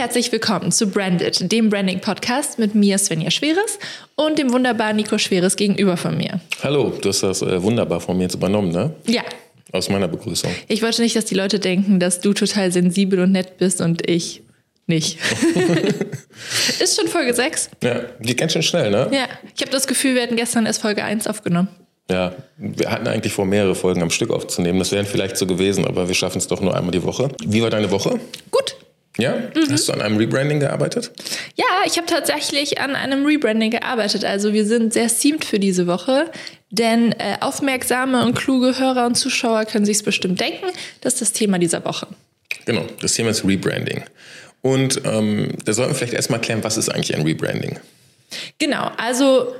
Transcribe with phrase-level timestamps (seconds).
[0.00, 3.78] herzlich willkommen zu Branded, dem Branding-Podcast mit mir Svenja Schweres
[4.16, 6.40] und dem wunderbaren Nico Schweres gegenüber von mir.
[6.62, 8.94] Hallo, du hast das äh, wunderbar von mir jetzt übernommen, ne?
[9.06, 9.20] Ja.
[9.72, 10.50] Aus meiner Begrüßung.
[10.68, 14.08] Ich wollte nicht, dass die Leute denken, dass du total sensibel und nett bist und
[14.08, 14.42] ich
[14.86, 15.18] nicht.
[16.80, 17.68] Ist schon Folge 6.
[17.82, 19.10] Ja, geht ganz schön schnell, ne?
[19.12, 21.68] Ja, ich habe das Gefühl, wir hätten gestern erst Folge 1 aufgenommen.
[22.10, 24.78] Ja, wir hatten eigentlich vor, mehrere Folgen am Stück aufzunehmen.
[24.78, 27.28] Das wären vielleicht so gewesen, aber wir schaffen es doch nur einmal die Woche.
[27.44, 28.18] Wie war deine Woche?
[28.50, 28.76] Gut.
[29.18, 29.36] Ja?
[29.54, 29.70] Mhm.
[29.70, 31.10] Hast du an einem Rebranding gearbeitet?
[31.56, 34.24] Ja, ich habe tatsächlich an einem Rebranding gearbeitet.
[34.24, 36.30] Also wir sind sehr themed für diese Woche,
[36.70, 40.66] denn äh, aufmerksame und kluge Hörer und Zuschauer können sich es bestimmt denken.
[41.00, 42.06] Das ist das Thema dieser Woche.
[42.64, 44.04] Genau, das Thema ist Rebranding.
[44.62, 47.78] Und ähm, da sollten wir vielleicht erstmal klären, was ist eigentlich ein Rebranding?
[48.58, 49.54] Genau, also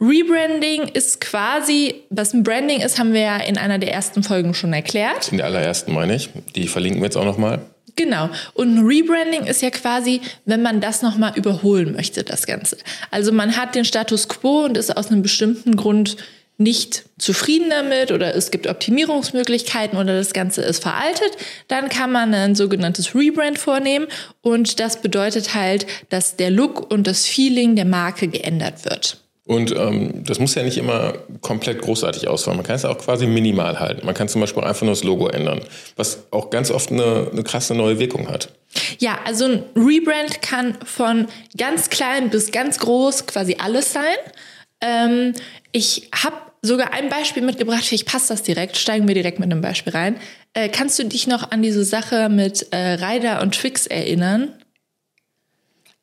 [0.00, 4.52] Rebranding ist quasi, was ein Branding ist, haben wir ja in einer der ersten Folgen
[4.52, 5.30] schon erklärt.
[5.30, 6.30] In der allerersten meine ich.
[6.54, 7.60] Die verlinken wir jetzt auch nochmal.
[7.96, 8.28] Genau.
[8.52, 12.76] Und ein Rebranding ist ja quasi, wenn man das nochmal überholen möchte, das Ganze.
[13.10, 16.18] Also man hat den Status quo und ist aus einem bestimmten Grund
[16.58, 21.32] nicht zufrieden damit oder es gibt Optimierungsmöglichkeiten oder das Ganze ist veraltet,
[21.68, 24.06] dann kann man ein sogenanntes Rebrand vornehmen
[24.40, 29.25] und das bedeutet halt, dass der Look und das Feeling der Marke geändert wird.
[29.46, 32.56] Und ähm, das muss ja nicht immer komplett großartig ausfallen.
[32.58, 34.04] Man kann es auch quasi minimal halten.
[34.04, 35.60] Man kann zum Beispiel einfach nur das Logo ändern,
[35.94, 38.48] was auch ganz oft eine, eine krasse neue Wirkung hat.
[38.98, 44.16] Ja, also ein Rebrand kann von ganz klein bis ganz groß quasi alles sein.
[44.80, 45.32] Ähm,
[45.70, 49.60] ich habe sogar ein Beispiel mitgebracht, vielleicht passt das direkt, steigen wir direkt mit einem
[49.60, 50.16] Beispiel rein.
[50.54, 54.52] Äh, kannst du dich noch an diese Sache mit äh, Ryder und Twix erinnern?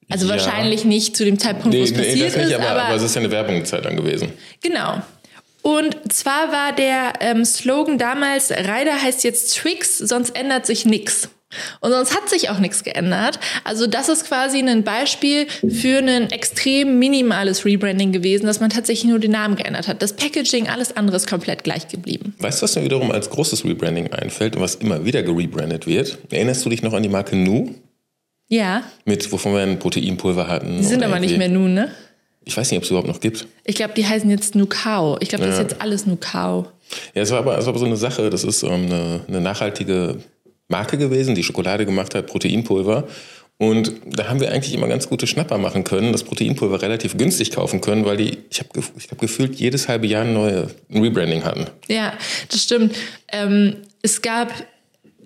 [0.09, 0.33] Also ja.
[0.33, 2.55] wahrscheinlich nicht zu dem Zeitpunkt, nee, wo es passiert nee, das nicht, ist.
[2.55, 4.29] Aber, aber, aber es ist ja eine Werbungszeit dann gewesen.
[4.61, 5.01] Genau.
[5.61, 11.29] Und zwar war der ähm, Slogan damals, Ryder heißt jetzt Twix, sonst ändert sich nichts.
[11.81, 13.39] Und sonst hat sich auch nichts geändert.
[13.63, 19.09] Also das ist quasi ein Beispiel für ein extrem minimales Rebranding gewesen, dass man tatsächlich
[19.09, 20.01] nur den Namen geändert hat.
[20.01, 22.35] Das Packaging, alles andere ist komplett gleich geblieben.
[22.39, 26.17] Weißt du, was mir wiederum als großes Rebranding einfällt und was immer wieder gerebrandet wird?
[26.31, 27.75] Erinnerst du dich noch an die Marke Nu?
[28.47, 28.83] Ja.
[29.05, 30.77] Mit, wovon wir ein Proteinpulver hatten.
[30.77, 31.91] Die sind aber nicht mehr Nu, ne?
[32.45, 33.47] Ich weiß nicht, ob es überhaupt noch gibt.
[33.63, 35.17] Ich glaube, die heißen jetzt Nukao.
[35.21, 35.61] Ich glaube, das ja.
[35.61, 36.67] ist jetzt alles Nukao.
[37.13, 38.29] Ja, es war aber, es war aber so eine Sache.
[38.29, 40.17] Das ist ähm, eine, eine nachhaltige
[40.67, 43.07] Marke gewesen, die Schokolade gemacht hat, Proteinpulver.
[43.57, 47.51] Und da haben wir eigentlich immer ganz gute Schnapper machen können, das Proteinpulver relativ günstig
[47.51, 51.43] kaufen können, weil die, ich habe ich hab gefühlt, jedes halbe Jahr ein neues Rebranding
[51.43, 51.67] hatten.
[51.87, 52.13] Ja,
[52.49, 52.95] das stimmt.
[53.31, 54.51] Ähm, es gab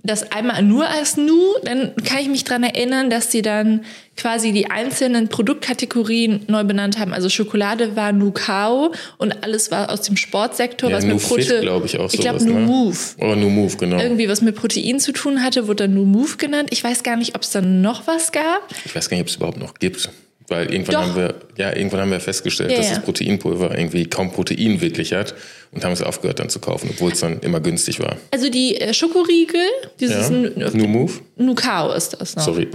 [0.08, 3.86] das einmal nur als Nu, dann kann ich mich daran erinnern, dass sie dann
[4.16, 7.14] quasi die einzelnen Produktkategorien neu benannt haben.
[7.14, 11.62] Also Schokolade war Nu Kao und alles war aus dem Sportsektor, ja, was mit Protein.
[11.62, 12.60] glaube ich auch Ich glaube Nu ne?
[12.62, 12.98] Move.
[13.20, 14.00] Oh, Nu Move, genau.
[14.00, 16.70] Irgendwie was mit Protein zu tun hatte, wurde dann Nu Move genannt.
[16.72, 18.68] Ich weiß gar nicht, ob es dann noch was gab.
[18.86, 20.10] Ich weiß gar nicht, ob es überhaupt noch gibt.
[20.50, 21.02] Weil irgendwann Doch.
[21.02, 22.96] haben wir, ja, irgendwann haben wir festgestellt, Ja, dass ja.
[22.96, 25.36] das Proteinpulver irgendwie kaum Protein wirklich hat
[25.74, 28.16] und haben es aufgehört dann zu kaufen, obwohl es dann immer günstig war.
[28.32, 29.60] Also die äh, Schokoriegel,
[30.00, 30.36] dieses Ja.
[30.36, 31.12] Nu- Nu Move?
[31.36, 32.46] Nukao ist das noch.
[32.46, 32.70] Sorry.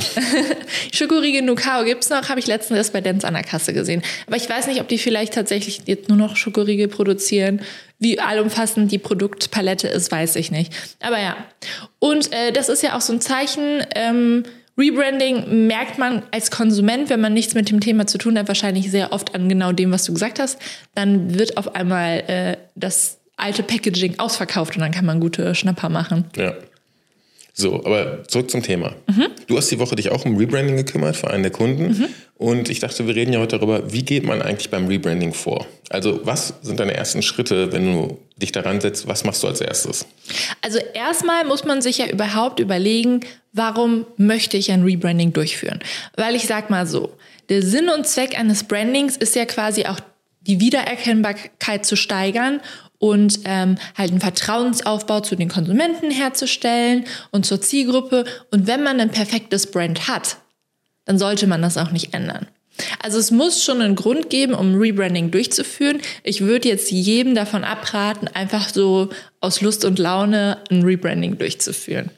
[0.93, 4.03] Schokoriegel Nukao gibt's noch, habe ich letztens erst bei Dance an der Kasse gesehen.
[4.27, 7.63] Aber ich weiß nicht, ob die vielleicht tatsächlich jetzt nur noch Schokoriegel produzieren.
[7.99, 10.73] Wie allumfassend die Produktpalette ist, weiß ich nicht.
[11.01, 11.37] Aber ja.
[12.01, 13.83] Und äh, das ist ja auch so ein Zeichen.
[13.95, 14.43] Ähm,
[14.79, 18.91] Rebranding merkt man als Konsument, wenn man nichts mit dem Thema zu tun hat, wahrscheinlich
[18.91, 20.59] sehr oft an genau dem, was du gesagt hast.
[20.95, 25.89] Dann wird auf einmal äh, das alte Packaging ausverkauft und dann kann man gute Schnapper
[25.89, 26.25] machen.
[26.37, 26.55] Ja.
[27.55, 28.95] So, aber zurück zum Thema.
[29.07, 29.27] Mhm.
[29.47, 32.09] Du hast die Woche dich auch um Rebranding gekümmert für einen der Kunden.
[32.39, 35.67] Und ich dachte, wir reden ja heute darüber, wie geht man eigentlich beim Rebranding vor?
[35.91, 39.07] Also, was sind deine ersten Schritte, wenn du dich daran setzt?
[39.07, 40.07] Was machst du als erstes?
[40.63, 43.21] Also erstmal muss man sich ja überhaupt überlegen,
[43.53, 45.81] warum möchte ich ein Rebranding durchführen?
[46.17, 47.17] Weil ich sag mal so,
[47.49, 50.01] der Sinn und Zweck eines Brandings ist ja quasi auch
[50.41, 52.61] die Wiedererkennbarkeit zu steigern
[52.99, 58.25] und ähm, halt einen Vertrauensaufbau zu den Konsumenten herzustellen und zur Zielgruppe.
[58.51, 60.37] Und wenn man ein perfektes Brand hat,
[61.05, 62.47] dann sollte man das auch nicht ändern.
[63.01, 66.01] Also es muss schon einen Grund geben, um Rebranding durchzuführen.
[66.23, 69.11] Ich würde jetzt jedem davon abraten, einfach so
[69.41, 72.11] aus Lust und Laune ein Rebranding durchzuführen.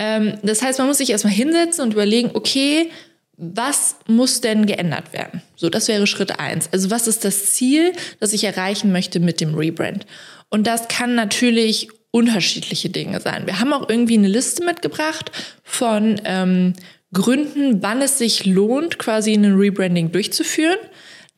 [0.00, 2.90] Ähm, das heißt, man muss sich erstmal hinsetzen und überlegen, okay,
[3.36, 5.42] was muss denn geändert werden?
[5.56, 6.70] So, das wäre Schritt eins.
[6.72, 10.06] Also was ist das Ziel, das ich erreichen möchte mit dem Rebrand?
[10.48, 13.46] Und das kann natürlich unterschiedliche Dinge sein.
[13.46, 15.30] Wir haben auch irgendwie eine Liste mitgebracht
[15.62, 16.72] von ähm,
[17.12, 20.78] Gründen, wann es sich lohnt, quasi einen Rebranding durchzuführen.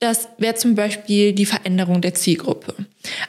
[0.02, 2.74] Das wäre zum Beispiel die Veränderung der Zielgruppe.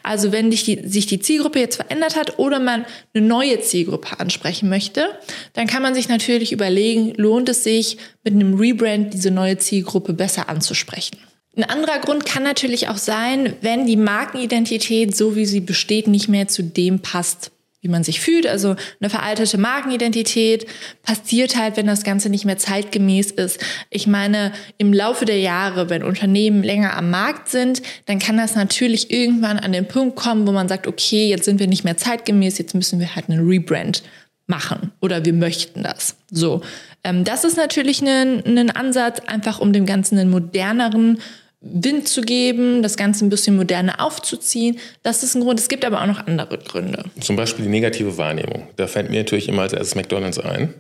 [0.02, 4.20] Also wenn sich die, sich die Zielgruppe jetzt verändert hat oder man eine neue Zielgruppe
[4.20, 5.06] ansprechen möchte,
[5.54, 10.14] dann kann man sich natürlich überlegen, lohnt es sich mit einem Rebrand diese neue Zielgruppe
[10.14, 11.18] besser anzusprechen.
[11.56, 16.28] Ein anderer Grund kann natürlich auch sein, wenn die Markenidentität, so wie sie besteht, nicht
[16.28, 17.52] mehr zu dem passt,
[17.84, 18.48] wie man sich fühlt.
[18.48, 20.66] Also eine veraltete Markenidentität
[21.04, 23.64] passiert halt, wenn das Ganze nicht mehr zeitgemäß ist.
[23.92, 28.56] Ich meine, im Laufe der Jahre, wenn Unternehmen länger am Markt sind, dann kann das
[28.56, 31.98] natürlich irgendwann an den Punkt kommen, wo man sagt, okay, jetzt sind wir nicht mehr
[31.98, 34.02] zeitgemäß, jetzt müssen wir halt einen Rebrand
[34.48, 36.16] machen oder wir möchten das.
[36.32, 36.62] So,
[37.04, 41.20] ähm, das ist natürlich ein, ein Ansatz, einfach um dem Ganzen einen moderneren
[41.66, 44.78] Wind zu geben, das Ganze ein bisschen moderner aufzuziehen.
[45.02, 45.60] Das ist ein Grund.
[45.60, 47.06] Es gibt aber auch noch andere Gründe.
[47.22, 48.68] Zum Beispiel die negative Wahrnehmung.
[48.76, 50.74] Da fällt mir natürlich immer als erstes McDonalds ein,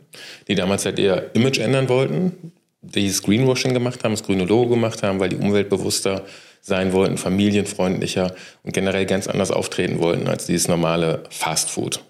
[0.49, 2.51] die damals halt ihr Image ändern wollten,
[2.81, 6.25] dieses Greenwashing gemacht haben, das grüne Logo gemacht haben, weil die umweltbewusster
[6.59, 12.01] sein wollten, familienfreundlicher und generell ganz anders auftreten wollten als dieses normale Fast Food.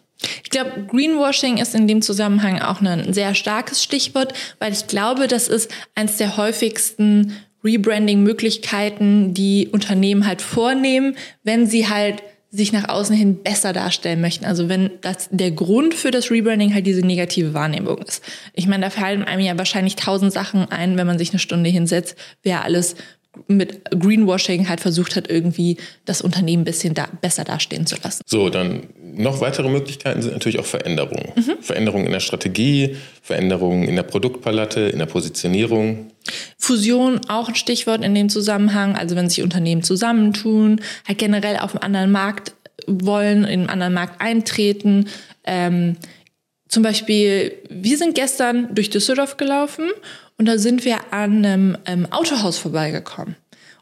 [0.43, 5.27] Ich glaube, Greenwashing ist in dem Zusammenhang auch ein sehr starkes Stichwort, weil ich glaube,
[5.27, 12.23] das ist eines der häufigsten Rebranding-Möglichkeiten, die Unternehmen halt vornehmen, wenn sie halt
[12.53, 14.45] sich nach außen hin besser darstellen möchten.
[14.45, 18.23] Also wenn das der Grund für das Rebranding halt diese negative Wahrnehmung ist.
[18.53, 21.71] Ich meine, da fallen einem ja wahrscheinlich tausend Sachen ein, wenn man sich eine Stunde
[21.71, 22.95] hinsetzt, wer alles
[23.47, 28.21] mit Greenwashing halt versucht hat, irgendwie das Unternehmen ein bisschen da, besser dastehen zu lassen.
[28.27, 31.31] So, dann noch weitere Möglichkeiten sind natürlich auch Veränderungen.
[31.35, 31.57] Mhm.
[31.61, 36.11] Veränderungen in der Strategie, Veränderungen in der Produktpalette, in der Positionierung.
[36.63, 38.95] Fusion auch ein Stichwort in dem Zusammenhang.
[38.95, 42.53] Also wenn sich Unternehmen zusammentun, halt generell auf einen anderen Markt
[42.87, 45.09] wollen, in einen anderen Markt eintreten.
[45.43, 45.97] Ähm,
[46.69, 49.89] zum Beispiel, wir sind gestern durch Düsseldorf gelaufen
[50.37, 53.35] und da sind wir an einem ähm, Autohaus vorbeigekommen.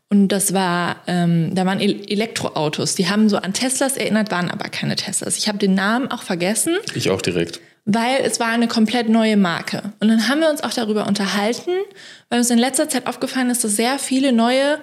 [0.09, 2.95] Und das war, ähm, da waren Elektroautos.
[2.95, 5.37] Die haben so an Teslas erinnert, waren aber keine Teslas.
[5.37, 6.77] Ich habe den Namen auch vergessen.
[6.95, 7.61] Ich auch direkt.
[7.85, 9.93] Weil es war eine komplett neue Marke.
[9.99, 11.71] Und dann haben wir uns auch darüber unterhalten,
[12.29, 14.79] weil uns in letzter Zeit aufgefallen ist, dass sehr viele neue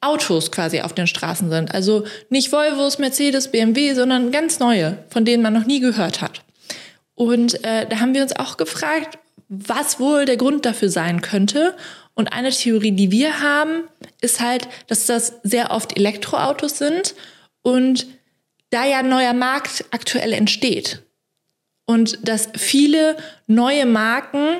[0.00, 1.74] Autos quasi auf den Straßen sind.
[1.74, 6.42] Also nicht Volvos, Mercedes, BMW, sondern ganz neue, von denen man noch nie gehört hat.
[7.14, 11.76] Und äh, da haben wir uns auch gefragt, was wohl der Grund dafür sein könnte.
[12.14, 13.84] Und eine Theorie, die wir haben,
[14.22, 17.14] ist halt, dass das sehr oft Elektroautos sind
[17.62, 18.06] und
[18.70, 21.02] da ja ein neuer Markt aktuell entsteht.
[21.90, 23.16] Und dass viele
[23.48, 24.58] neue Marken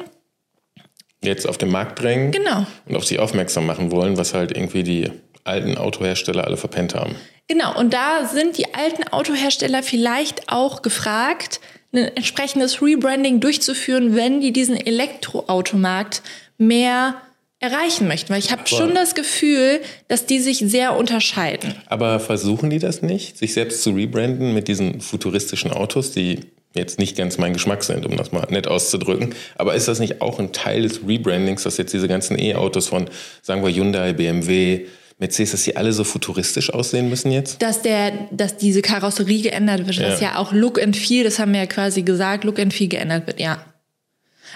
[1.23, 2.67] jetzt auf den Markt drängen genau.
[2.87, 5.13] und auf sich aufmerksam machen wollen, was halt irgendwie die
[5.45, 7.15] alten Autohersteller alle verpennt haben.
[7.47, 11.61] Genau, und da sind die alten Autohersteller vielleicht auch gefragt,
[11.93, 16.23] ein entsprechendes Rebranding durchzuführen, wenn die diesen Elektroautomarkt
[16.59, 17.15] mehr
[17.61, 18.31] erreichen möchten.
[18.31, 21.77] Weil ich habe schon das Gefühl, dass die sich sehr unterscheiden.
[21.87, 26.41] Aber versuchen die das nicht, sich selbst zu rebranden mit diesen futuristischen Autos, die
[26.75, 29.35] jetzt nicht ganz mein Geschmack sind, um das mal nett auszudrücken.
[29.57, 33.09] Aber ist das nicht auch ein Teil des Rebrandings, dass jetzt diese ganzen E-Autos von,
[33.43, 34.87] sagen wir, Hyundai, BMW,
[35.19, 37.61] Mercedes, dass sie alle so futuristisch aussehen müssen jetzt?
[37.61, 40.09] Dass, der, dass diese Karosserie geändert wird, ja.
[40.09, 42.89] dass ja auch Look and Feel, das haben wir ja quasi gesagt, Look and Feel
[42.89, 43.65] geändert wird, ja.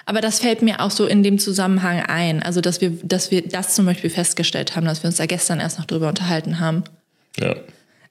[0.06, 2.42] Aber das fällt mir auch so in dem Zusammenhang ein.
[2.42, 5.60] Also, dass wir, dass wir das zum Beispiel festgestellt haben, dass wir uns da gestern
[5.60, 6.84] erst noch drüber unterhalten haben.
[7.38, 7.56] Ja.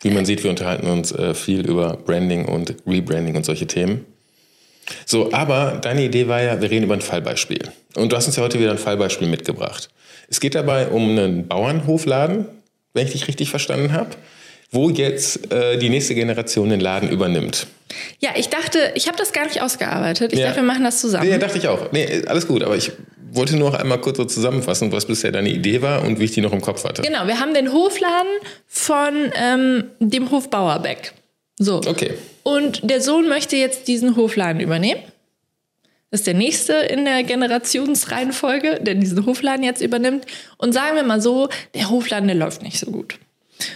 [0.04, 4.06] Wie man sieht, wir unterhalten uns äh, viel über Branding und Rebranding und solche Themen.
[5.06, 7.72] So, aber deine Idee war ja, wir reden über ein Fallbeispiel.
[7.96, 9.90] Und du hast uns ja heute wieder ein Fallbeispiel mitgebracht.
[10.30, 12.46] Es geht dabei um einen Bauernhofladen,
[12.94, 14.10] wenn ich dich richtig verstanden habe,
[14.72, 17.68] wo jetzt äh, die nächste Generation den Laden übernimmt.
[18.20, 20.34] Ja, ich dachte, ich habe das gar nicht ausgearbeitet.
[20.34, 20.48] Ich ja.
[20.48, 21.30] dachte, wir machen das zusammen.
[21.30, 21.92] Nee, dachte ich auch.
[21.92, 22.92] Nee, alles gut, aber ich
[23.36, 26.32] wollte nur noch einmal kurz so zusammenfassen, was bisher deine Idee war und wie ich
[26.32, 27.02] die noch im Kopf hatte.
[27.02, 28.32] Genau, wir haben den Hofladen
[28.68, 31.14] von ähm, dem Hofbauer Beck.
[31.58, 31.78] So.
[31.78, 32.14] Okay.
[32.44, 35.02] Und der Sohn möchte jetzt diesen Hofladen übernehmen.
[36.12, 40.26] Das ist der nächste in der Generationsreihenfolge, der diesen Hofladen jetzt übernimmt.
[40.58, 43.18] Und sagen wir mal so, der Hofladen, der läuft nicht so gut.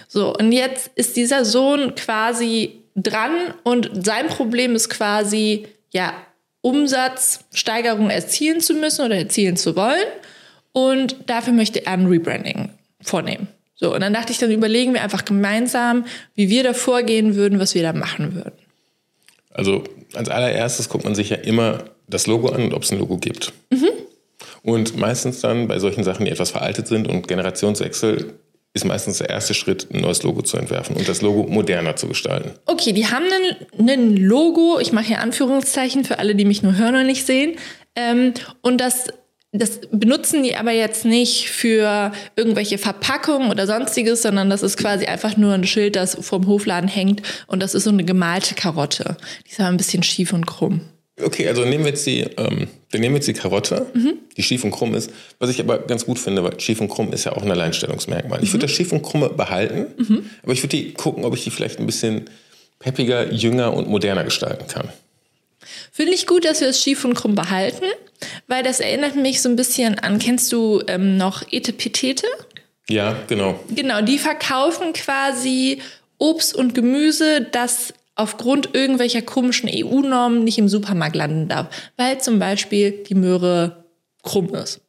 [0.08, 3.32] So, und jetzt ist dieser Sohn quasi dran
[3.64, 6.14] und sein Problem ist quasi, ja,
[6.62, 10.08] Umsatzsteigerung erzielen zu müssen oder erzielen zu wollen.
[10.74, 12.70] Und dafür möchte er ein Rebranding
[13.02, 13.48] vornehmen.
[13.76, 17.60] So, und dann dachte ich, dann überlegen wir einfach gemeinsam, wie wir da vorgehen würden,
[17.60, 18.54] was wir da machen würden.
[19.52, 19.84] Also
[20.14, 23.18] als allererstes guckt man sich ja immer das Logo an und ob es ein Logo
[23.18, 23.54] gibt.
[23.70, 23.90] Mhm.
[24.64, 28.34] Und meistens dann bei solchen Sachen, die etwas veraltet sind und Generationswechsel,
[28.78, 32.08] ist meistens der erste Schritt, ein neues Logo zu entwerfen und das Logo moderner zu
[32.08, 32.52] gestalten.
[32.66, 33.26] Okay, die haben
[33.78, 37.56] ein Logo, ich mache hier Anführungszeichen für alle, die mich nur hören und nicht sehen.
[37.96, 39.08] Ähm, und das
[39.54, 45.06] das benutzen die aber jetzt nicht für irgendwelche Verpackungen oder sonstiges, sondern das ist quasi
[45.06, 49.18] einfach nur ein Schild, das vorm Hofladen hängt und das ist so eine gemalte Karotte.
[49.46, 50.82] Die ist aber ein bisschen schief und krumm.
[51.20, 54.20] Okay, also nehmen wir jetzt die, ähm, dann nehmen wir jetzt die Karotte, mhm.
[54.36, 55.12] die schief und krumm ist.
[55.40, 58.44] Was ich aber ganz gut finde, weil schief und krumm ist ja auch ein Alleinstellungsmerkmal.
[58.44, 58.68] Ich würde mhm.
[58.68, 60.30] das schief und krumme behalten, mhm.
[60.44, 62.30] aber ich würde die gucken, ob ich die vielleicht ein bisschen
[62.78, 64.90] peppiger, jünger und moderner gestalten kann.
[65.92, 67.86] Finde ich gut, dass wir es schief und krumm behalten,
[68.48, 72.28] weil das erinnert mich so ein bisschen an, kennst du ähm, noch Etepetete?
[72.90, 73.60] Ja, genau.
[73.70, 75.82] Genau, die verkaufen quasi
[76.20, 82.40] Obst und Gemüse, das aufgrund irgendwelcher komischen EU-Normen nicht im Supermarkt landen darf, weil zum
[82.40, 83.86] Beispiel die Möhre
[84.24, 84.82] krumm ist.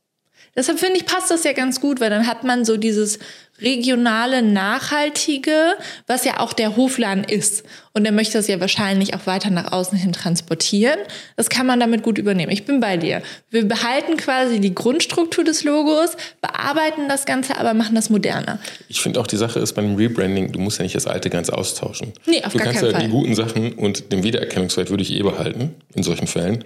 [0.58, 3.20] Deshalb finde ich, passt das ja ganz gut, weil dann hat man so dieses
[3.60, 5.76] regionale, nachhaltige,
[6.08, 7.62] was ja auch der Hofladen ist.
[7.92, 10.98] Und er möchte das ja wahrscheinlich auch weiter nach außen hin transportieren.
[11.36, 12.50] Das kann man damit gut übernehmen.
[12.50, 13.22] Ich bin bei dir.
[13.50, 18.58] Wir behalten quasi die Grundstruktur des Logos, bearbeiten das Ganze, aber machen das moderner.
[18.88, 21.50] Ich finde auch die Sache ist beim Rebranding, du musst ja nicht das alte ganz
[21.50, 22.14] austauschen.
[22.26, 23.06] Nee, auf du gar kannst keinen ja Fall.
[23.06, 26.64] die guten Sachen und den Wiedererkennungswert würde ich eh behalten in solchen Fällen.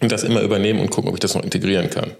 [0.00, 2.12] Und das immer übernehmen und gucken, ob ich das noch integrieren kann.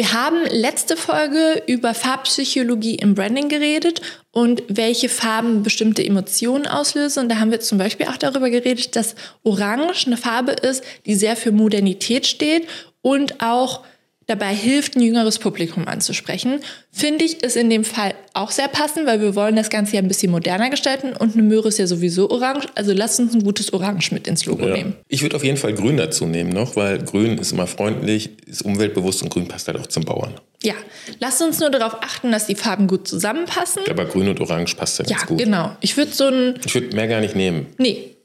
[0.00, 4.00] Wir haben letzte Folge über Farbpsychologie im Branding geredet
[4.32, 7.24] und welche Farben bestimmte Emotionen auslösen.
[7.24, 11.14] Und da haben wir zum Beispiel auch darüber geredet, dass Orange eine Farbe ist, die
[11.14, 12.66] sehr für Modernität steht
[13.02, 13.84] und auch
[14.30, 16.60] dabei hilft, ein jüngeres Publikum anzusprechen.
[16.92, 20.02] Finde ich, ist in dem Fall auch sehr passend, weil wir wollen das Ganze ja
[20.02, 22.66] ein bisschen moderner gestalten und eine Möhre ist ja sowieso orange.
[22.74, 24.74] Also lasst uns ein gutes Orange mit ins Logo Ja.
[24.74, 24.96] nehmen.
[25.08, 28.62] Ich würde auf jeden Fall Grün dazu nehmen noch, weil Grün ist immer freundlich, ist
[28.62, 30.34] umweltbewusst und Grün passt halt auch zum Bauern.
[30.62, 30.74] Ja,
[31.20, 33.82] lasst uns nur darauf achten, dass die Farben gut zusammenpassen.
[33.88, 35.38] Aber Grün und Orange passt ja Ja, ganz gut.
[35.38, 35.72] genau.
[35.80, 37.66] Ich würde so ein Ich würde mehr gar nicht nehmen.
[37.78, 38.16] Nee.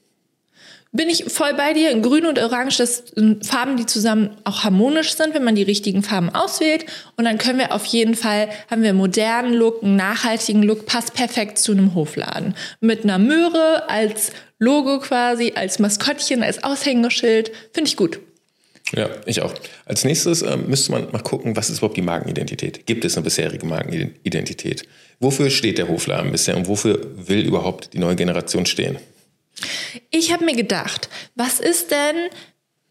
[0.96, 1.94] Bin ich voll bei dir.
[2.00, 6.02] Grün und Orange, das sind Farben, die zusammen auch harmonisch sind, wenn man die richtigen
[6.02, 6.86] Farben auswählt.
[7.16, 10.86] Und dann können wir auf jeden Fall, haben wir einen modernen Look, einen nachhaltigen Look,
[10.86, 12.54] passt perfekt zu einem Hofladen.
[12.80, 17.52] Mit einer Möhre als Logo quasi, als Maskottchen, als Aushängeschild.
[17.74, 18.18] Finde ich gut.
[18.94, 19.52] Ja, ich auch.
[19.84, 22.86] Als nächstes ähm, müsste man mal gucken, was ist überhaupt die Markenidentität?
[22.86, 24.84] Gibt es eine bisherige Markenidentität?
[25.20, 28.96] Wofür steht der Hofladen bisher und wofür will überhaupt die neue Generation stehen?
[30.10, 32.30] Ich habe mir gedacht, was ist denn,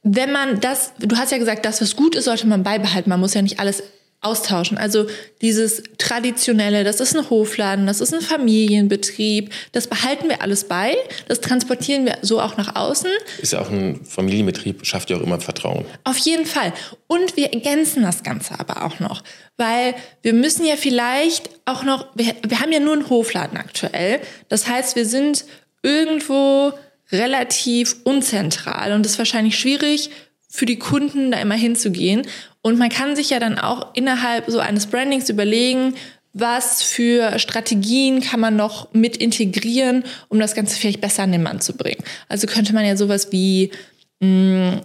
[0.04, 3.10] wenn man das, du hast ja gesagt, das, was gut ist, sollte man beibehalten.
[3.10, 3.84] Man muss ja nicht alles
[4.26, 4.78] austauschen.
[4.78, 5.08] Also
[5.42, 10.96] dieses traditionelle, das ist ein Hofladen, das ist ein Familienbetrieb, das behalten wir alles bei,
[11.28, 13.10] das transportieren wir so auch nach außen.
[13.42, 15.86] Ist ja auch ein Familienbetrieb, schafft ja auch immer Vertrauen.
[16.04, 16.74] Auf jeden Fall.
[17.08, 19.24] Und wir ergänzen das Ganze aber auch noch,
[19.58, 19.94] weil
[20.24, 24.20] wir müssen ja vielleicht auch noch, wir, wir haben ja nur einen Hofladen aktuell.
[24.50, 25.46] Das heißt, wir sind
[25.86, 26.74] irgendwo
[27.12, 30.10] relativ unzentral und es ist wahrscheinlich schwierig
[30.50, 32.26] für die Kunden da immer hinzugehen.
[32.62, 35.94] Und man kann sich ja dann auch innerhalb so eines Brandings überlegen,
[36.34, 41.44] was für Strategien kann man noch mit integrieren, um das Ganze vielleicht besser an den
[41.44, 42.04] Mann zu bringen.
[42.28, 43.72] Also könnte man ja sowas wie
[44.20, 44.82] mh,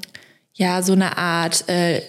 [0.55, 2.03] ja so eine Art äh,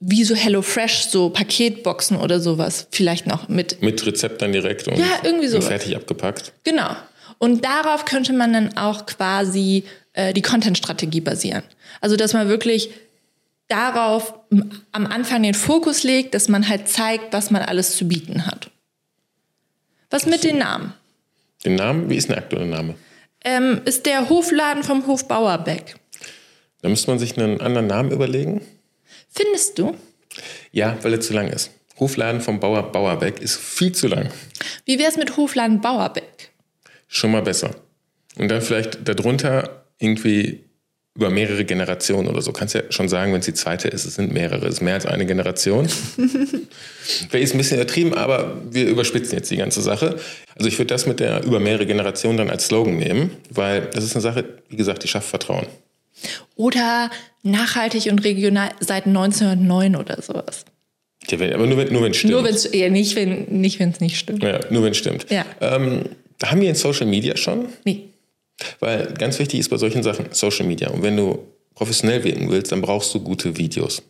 [0.00, 3.82] wie so HelloFresh, so Paketboxen oder sowas vielleicht noch mit.
[3.82, 5.66] Mit Rezept dann direkt und, Ja, irgendwie und sowas.
[5.66, 6.52] fertig abgepackt.
[6.62, 6.90] Genau.
[7.38, 11.62] Und darauf könnte man dann auch quasi äh, die Content-Strategie basieren.
[12.00, 12.90] Also dass man wirklich
[13.68, 14.34] darauf
[14.92, 18.70] am Anfang den Fokus legt, dass man halt zeigt, was man alles zu bieten hat.
[20.10, 20.94] Was mit den Namen?
[21.64, 22.94] Den Namen, wie ist der aktuelle Name?
[23.44, 25.96] Ähm, ist der Hofladen vom Hof Bauerbeck.
[26.82, 28.62] Da müsste man sich einen anderen Namen überlegen.
[29.28, 29.94] Findest du?
[30.72, 31.70] Ja, weil er zu lang ist.
[31.98, 34.30] Hofladen vom Bauer Bauerbeck ist viel zu lang.
[34.84, 36.37] Wie wäre es mit Hofladen Bauerbeck?
[37.08, 37.74] Schon mal besser.
[38.36, 40.60] Und dann vielleicht darunter irgendwie
[41.18, 42.52] über mehrere Generationen oder so.
[42.52, 44.94] Kannst ja schon sagen, wenn es die zweite ist, es sind mehrere, es ist mehr
[44.94, 45.88] als eine Generation.
[47.30, 50.16] Wäre ist ein bisschen übertrieben, aber wir überspitzen jetzt die ganze Sache.
[50.54, 54.04] Also ich würde das mit der über mehrere Generationen dann als Slogan nehmen, weil das
[54.04, 55.66] ist eine Sache, wie gesagt, die schafft Vertrauen.
[56.54, 57.10] Oder
[57.42, 60.64] nachhaltig und regional seit 1909 oder sowas.
[61.28, 62.32] Ja, aber nur wenn es stimmt.
[62.32, 64.44] Nur wenn es ja, nicht, wenn nicht, wenn es nicht stimmt.
[64.44, 65.26] ja, nur wenn es stimmt.
[65.30, 65.44] Ja.
[65.60, 66.04] Ähm,
[66.44, 67.66] haben wir in Social Media schon?
[67.84, 68.08] Nee.
[68.80, 70.90] Weil ganz wichtig ist bei solchen Sachen Social Media.
[70.90, 71.38] Und wenn du
[71.74, 74.02] professionell wirken willst, dann brauchst du gute Videos.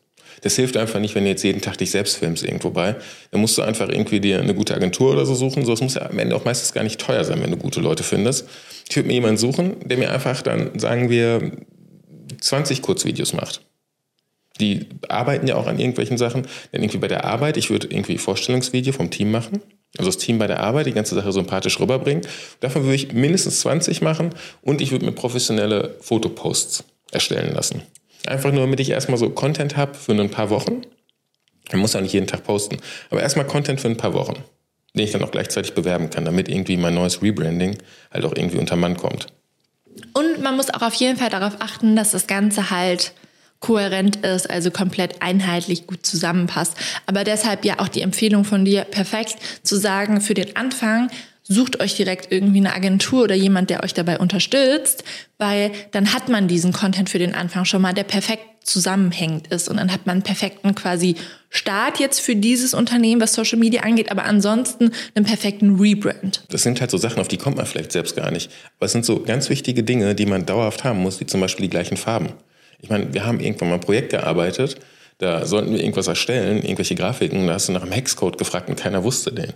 [0.43, 2.97] Das hilft einfach nicht, wenn du jetzt jeden Tag dich selbst filmst irgendwo bei.
[3.31, 5.65] Dann musst du einfach irgendwie dir eine gute Agentur oder so suchen.
[5.65, 7.81] So, es muss ja am Ende auch meistens gar nicht teuer sein, wenn du gute
[7.81, 8.49] Leute findest.
[8.89, 11.53] Ich würde mir jemanden suchen, der mir einfach dann, sagen wir,
[12.41, 13.63] 20 Kurzvideos macht.
[14.61, 16.47] Die arbeiten ja auch an irgendwelchen Sachen.
[16.73, 19.61] Denn irgendwie bei der Arbeit, ich würde irgendwie Vorstellungsvideo vom Team machen.
[19.97, 22.27] Also das Team bei der Arbeit, die ganze Sache sympathisch rüberbringen.
[22.61, 27.83] Davon würde ich mindestens 20 machen und ich würde mir professionelle Fotoposts erstellen lassen.
[28.27, 30.83] Einfach nur, damit ich erstmal so Content habe für ein paar Wochen.
[31.73, 32.79] Man muss auch nicht jeden Tag posten.
[33.11, 34.35] Aber erstmal Content für ein paar Wochen,
[34.95, 37.79] den ich dann auch gleichzeitig bewerben kann, damit irgendwie mein neues Rebranding
[38.13, 39.27] halt auch irgendwie unter Mann kommt.
[40.13, 43.13] Und man muss auch auf jeden Fall darauf achten, dass das Ganze halt
[43.61, 46.75] kohärent ist, also komplett einheitlich gut zusammenpasst.
[47.07, 51.11] Aber deshalb ja auch die Empfehlung von dir, perfekt zu sagen, für den Anfang
[51.43, 55.03] sucht euch direkt irgendwie eine Agentur oder jemand, der euch dabei unterstützt,
[55.39, 59.69] weil dann hat man diesen Content für den Anfang schon mal, der perfekt zusammenhängend ist
[59.69, 61.17] und dann hat man einen perfekten quasi
[61.49, 66.45] Start jetzt für dieses Unternehmen, was Social Media angeht, aber ansonsten einen perfekten Rebrand.
[66.51, 68.51] Das sind halt so Sachen, auf die kommt man vielleicht selbst gar nicht.
[68.77, 71.65] Aber es sind so ganz wichtige Dinge, die man dauerhaft haben muss, wie zum Beispiel
[71.65, 72.35] die gleichen Farben.
[72.81, 74.77] Ich meine, wir haben irgendwann mal ein Projekt gearbeitet,
[75.19, 78.77] da sollten wir irgendwas erstellen, irgendwelche Grafiken, da hast du nach einem Hexcode gefragt und
[78.77, 79.53] keiner wusste den.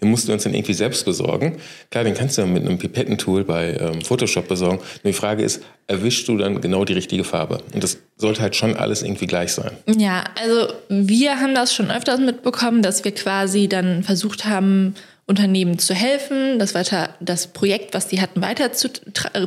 [0.00, 1.56] Den mussten wir uns dann irgendwie selbst besorgen.
[1.90, 4.78] Klar, den kannst du mit einem Pipettentool bei ähm, Photoshop besorgen.
[5.02, 7.62] Nur die Frage ist, erwischst du dann genau die richtige Farbe?
[7.72, 9.70] Und das sollte halt schon alles irgendwie gleich sein.
[9.86, 14.94] Ja, also wir haben das schon öfters mitbekommen, dass wir quasi dann versucht haben,
[15.28, 18.88] Unternehmen zu helfen, das weiter das Projekt, was die hatten, weiter zu,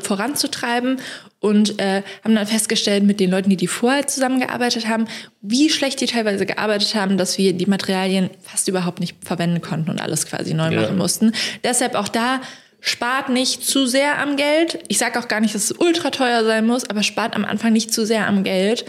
[0.02, 1.00] voranzutreiben
[1.40, 5.08] und äh, haben dann festgestellt mit den Leuten, die die vorher zusammengearbeitet haben,
[5.42, 9.90] wie schlecht die teilweise gearbeitet haben, dass wir die Materialien fast überhaupt nicht verwenden konnten
[9.90, 10.82] und alles quasi neu ja.
[10.82, 11.32] machen mussten.
[11.64, 12.42] Deshalb auch da
[12.82, 14.80] spart nicht zu sehr am Geld.
[14.90, 17.72] Ich sage auch gar nicht, dass es ultra teuer sein muss, aber spart am Anfang
[17.72, 18.84] nicht zu sehr am Geld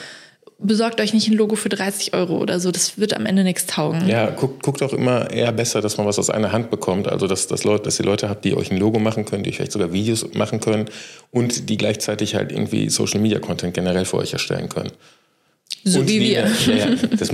[0.63, 2.71] besorgt euch nicht ein Logo für 30 Euro oder so.
[2.71, 4.07] Das wird am Ende nichts taugen.
[4.09, 7.09] Ja, guckt, guckt auch immer eher besser, dass man was aus einer Hand bekommt.
[7.09, 9.53] Also, dass, dass, Leute, dass ihr Leute habt, die euch ein Logo machen können, die
[9.53, 10.87] vielleicht sogar Videos machen können
[11.31, 14.93] und die gleichzeitig halt irgendwie Social Media Content generell für euch erstellen können.
[15.83, 16.47] So und wie wir.
[16.67, 16.87] Ja, ja,
[17.19, 17.31] das,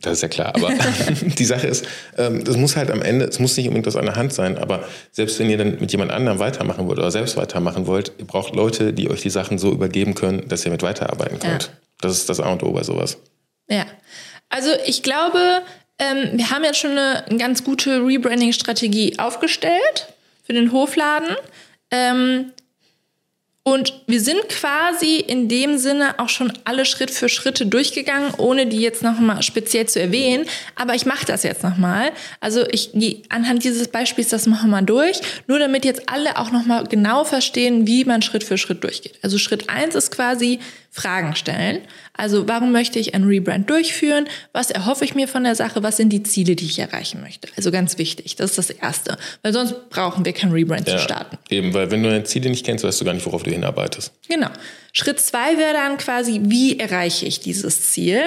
[0.00, 0.54] das, ist ja klar.
[0.54, 0.70] Aber
[1.38, 1.84] die Sache ist,
[2.16, 4.84] ähm, das muss halt am Ende, es muss nicht unbedingt aus einer Hand sein, aber
[5.12, 8.54] selbst wenn ihr dann mit jemand anderem weitermachen wollt oder selbst weitermachen wollt, ihr braucht
[8.54, 11.64] Leute, die euch die Sachen so übergeben können, dass ihr mit weiterarbeiten könnt.
[11.64, 11.89] Ja.
[12.00, 13.18] Das ist das A und O bei sowas.
[13.68, 13.86] Ja.
[14.48, 15.62] Also ich glaube,
[15.98, 20.12] ähm, wir haben jetzt schon eine, eine ganz gute Rebranding-Strategie aufgestellt
[20.42, 21.36] für den Hofladen.
[21.90, 22.52] Ähm,
[23.62, 28.66] und wir sind quasi in dem Sinne auch schon alle Schritt für Schritte durchgegangen, ohne
[28.66, 30.46] die jetzt nochmal speziell zu erwähnen.
[30.76, 32.10] Aber ich mache das jetzt nochmal.
[32.40, 36.38] Also ich gehe anhand dieses Beispiels das machen wir mal durch, nur damit jetzt alle
[36.38, 39.18] auch nochmal genau verstehen, wie man Schritt für Schritt durchgeht.
[39.22, 40.58] Also Schritt eins ist quasi
[40.92, 41.82] Fragen stellen.
[42.14, 44.26] Also warum möchte ich ein Rebrand durchführen?
[44.52, 45.84] Was erhoffe ich mir von der Sache?
[45.84, 47.48] Was sind die Ziele, die ich erreichen möchte?
[47.56, 49.16] Also ganz wichtig, das ist das Erste.
[49.42, 51.38] Weil sonst brauchen wir kein Rebrand ja, zu starten.
[51.48, 54.12] Eben, weil wenn du deine Ziele nicht kennst, weißt du gar nicht, worauf du hinarbeitest.
[54.28, 54.48] Genau.
[54.92, 58.22] Schritt zwei wäre dann quasi, wie erreiche ich dieses Ziel?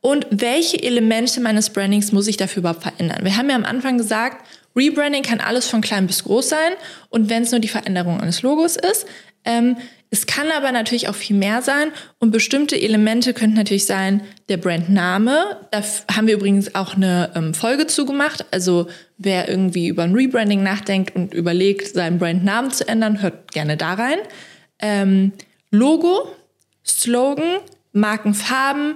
[0.00, 3.18] Und welche Elemente meines Brandings muss ich dafür überhaupt verändern?
[3.24, 6.72] Wir haben ja am Anfang gesagt, Rebranding kann alles von klein bis groß sein.
[7.08, 9.06] Und wenn es nur die Veränderung eines Logos ist,
[9.44, 9.76] ähm,
[10.10, 14.56] es kann aber natürlich auch viel mehr sein und bestimmte Elemente könnten natürlich sein der
[14.56, 15.60] Brandname.
[15.72, 15.82] Da
[16.14, 18.44] haben wir übrigens auch eine ähm, Folge zugemacht.
[18.52, 18.86] Also
[19.18, 23.94] wer irgendwie über ein Rebranding nachdenkt und überlegt, seinen Brandnamen zu ändern, hört gerne da
[23.94, 24.18] rein.
[24.78, 25.32] Ähm,
[25.70, 26.28] Logo,
[26.86, 27.58] Slogan,
[27.92, 28.94] Markenfarben,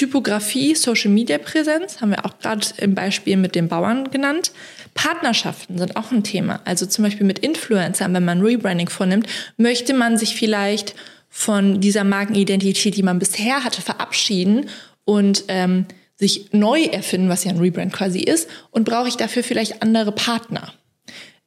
[0.00, 4.50] Typografie, Social Media Präsenz, haben wir auch gerade im Beispiel mit den Bauern genannt.
[4.94, 6.60] Partnerschaften sind auch ein Thema.
[6.64, 9.26] Also zum Beispiel mit Influencern, wenn man Rebranding vornimmt,
[9.58, 10.94] möchte man sich vielleicht
[11.28, 14.70] von dieser Markenidentität, die man bisher hatte, verabschieden
[15.04, 15.84] und ähm,
[16.16, 18.48] sich neu erfinden, was ja ein Rebrand quasi ist.
[18.70, 20.72] Und brauche ich dafür vielleicht andere Partner?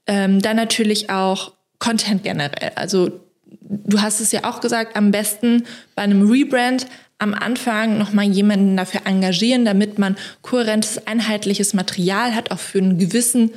[0.06, 2.74] Ähm, dann natürlich auch Content generell.
[2.76, 3.20] Also
[3.62, 6.86] du hast es ja auch gesagt, am besten bei einem Rebrand
[7.20, 12.98] am Anfang nochmal jemanden dafür engagieren, damit man kohärentes, einheitliches Material hat, auch für einen
[12.98, 13.52] gewissen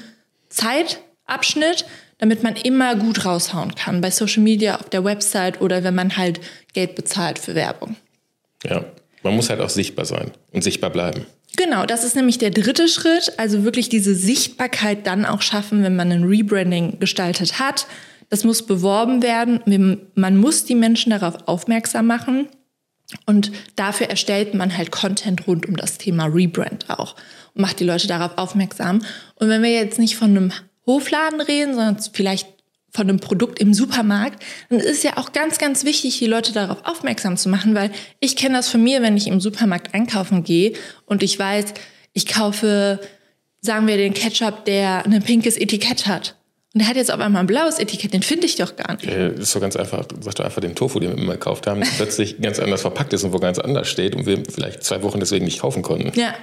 [0.49, 1.85] Zeitabschnitt,
[2.19, 6.17] damit man immer gut raushauen kann bei Social Media, auf der Website oder wenn man
[6.17, 6.41] halt
[6.73, 7.97] Geld bezahlt für Werbung.
[8.65, 8.85] Ja,
[9.23, 11.27] man muss halt auch sichtbar sein und sichtbar bleiben.
[11.57, 15.97] Genau, das ist nämlich der dritte Schritt, also wirklich diese Sichtbarkeit dann auch schaffen, wenn
[15.97, 17.87] man ein Rebranding gestaltet hat.
[18.29, 20.05] Das muss beworben werden.
[20.15, 22.49] Man muss die Menschen darauf aufmerksam machen.
[23.25, 27.15] Und dafür erstellt man halt Content rund um das Thema Rebrand auch
[27.55, 29.03] und macht die Leute darauf aufmerksam.
[29.37, 30.53] Und wenn wir jetzt nicht von einem
[30.87, 32.49] Hofladen reden, sondern vielleicht
[32.91, 36.85] von einem Produkt im Supermarkt, dann ist ja auch ganz, ganz wichtig, die Leute darauf
[36.85, 37.91] aufmerksam zu machen, weil
[38.21, 40.73] ich kenne das von mir, wenn ich im Supermarkt einkaufen gehe
[41.05, 41.75] und ich weiß,
[42.15, 42.99] ich kaufe,
[43.61, 46.36] sagen wir, den Ketchup, der ein pinkes Etikett hat.
[46.77, 49.09] Und der hat jetzt auf einmal ein blaues Etikett, den finde ich doch gar nicht.
[49.09, 50.05] Das ist so ganz einfach.
[50.21, 53.15] Sag doch einfach den Tofu, den wir immer gekauft haben, der plötzlich ganz anders verpackt
[53.15, 56.13] ist und wo ganz anders steht und wir vielleicht zwei Wochen deswegen nicht kaufen konnten.
[56.21, 56.35] Ja.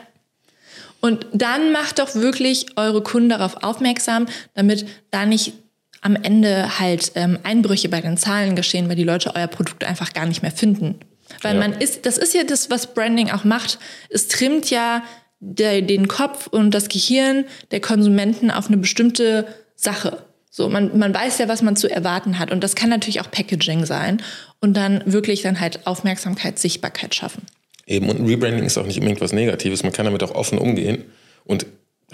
[1.02, 5.54] Und dann macht doch wirklich eure Kunden darauf aufmerksam, damit da nicht
[6.02, 10.14] am Ende halt ähm, Einbrüche bei den Zahlen geschehen, weil die Leute euer Produkt einfach
[10.14, 10.96] gar nicht mehr finden.
[11.44, 11.60] Weil ja.
[11.60, 13.78] man ist, das ist ja das, was Branding auch macht.
[14.10, 15.04] Es trimmt ja
[15.40, 20.24] der, den Kopf und das Gehirn der Konsumenten auf eine bestimmte Sache.
[20.50, 22.52] So, man, man weiß ja, was man zu erwarten hat.
[22.52, 24.22] Und das kann natürlich auch Packaging sein
[24.60, 27.44] und dann wirklich dann halt Aufmerksamkeit, Sichtbarkeit schaffen.
[27.88, 29.84] Eben, und Rebranding ist auch nicht unbedingt was Negatives.
[29.84, 31.06] Man kann damit auch offen umgehen
[31.44, 31.66] und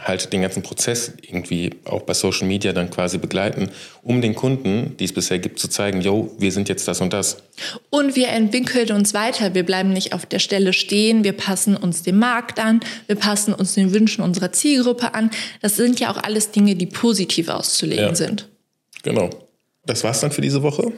[0.03, 3.69] halt den ganzen Prozess irgendwie auch bei Social Media dann quasi begleiten,
[4.01, 7.13] um den Kunden, die es bisher gibt, zu zeigen, yo, wir sind jetzt das und
[7.13, 7.37] das.
[7.89, 9.53] Und wir entwickeln uns weiter.
[9.53, 11.23] Wir bleiben nicht auf der Stelle stehen.
[11.23, 12.79] Wir passen uns dem Markt an.
[13.07, 15.31] Wir passen uns den Wünschen unserer Zielgruppe an.
[15.61, 18.15] Das sind ja auch alles Dinge, die positiv auszulegen ja.
[18.15, 18.47] sind.
[19.03, 19.29] Genau.
[19.85, 20.93] Das war's dann für diese Woche.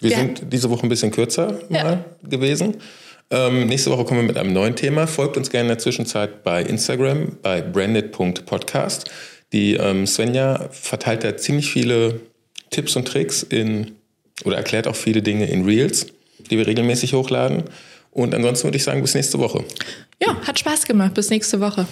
[0.00, 0.18] Wir ja.
[0.18, 2.04] sind diese Woche ein bisschen kürzer ja.
[2.22, 2.76] gewesen.
[3.30, 5.06] Ähm, nächste Woche kommen wir mit einem neuen Thema.
[5.06, 9.10] Folgt uns gerne in der Zwischenzeit bei Instagram, bei branded.podcast.
[9.52, 12.20] Die ähm, Svenja verteilt da ziemlich viele
[12.70, 13.92] Tipps und Tricks in,
[14.44, 16.06] oder erklärt auch viele Dinge in Reels,
[16.50, 17.64] die wir regelmäßig hochladen.
[18.10, 19.64] Und ansonsten würde ich sagen, bis nächste Woche.
[20.22, 21.14] Ja, hat Spaß gemacht.
[21.14, 21.86] Bis nächste Woche.